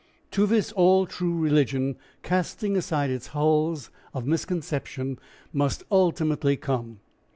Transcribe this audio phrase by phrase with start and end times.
[0.31, 5.19] To this all true religion, casting aside its hulls of misconception,
[5.53, 7.01] must ultimately come.